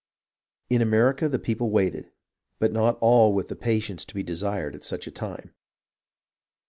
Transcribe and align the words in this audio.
In 0.67 0.81
America 0.81 1.29
the 1.29 1.37
people 1.37 1.69
waited, 1.69 2.09
but 2.57 2.71
not 2.73 2.95
with 2.95 3.03
all 3.03 3.39
the 3.39 3.55
patience 3.55 4.03
to 4.05 4.15
be 4.15 4.23
desired 4.23 4.73
at 4.73 4.83
such 4.83 5.05
a 5.05 5.11
time. 5.11 5.53